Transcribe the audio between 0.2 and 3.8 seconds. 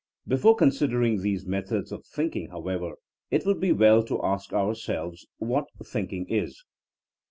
Before considering these methods of think ing, however, it would be